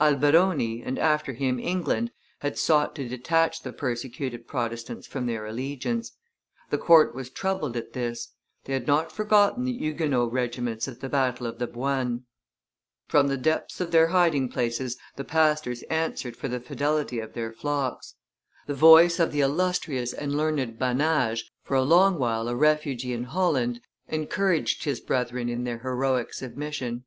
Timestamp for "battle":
11.08-11.44